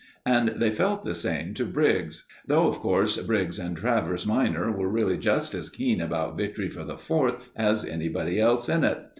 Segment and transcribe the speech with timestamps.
[0.25, 4.89] And they felt the same to Briggs, though, of course, Briggs and Travers minor were
[4.89, 8.97] really just as keen about victory for the Fourth as anybody else in it.